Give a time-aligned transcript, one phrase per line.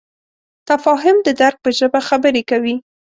[0.69, 2.75] تفاهم د درک په ژبه خبرې کوي.